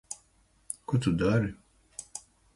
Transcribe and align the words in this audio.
Ko 0.87 0.99
tu 1.03 1.09
dari? 1.19 1.51